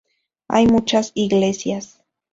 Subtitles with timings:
[0.47, 1.99] Hay muchas iglesias.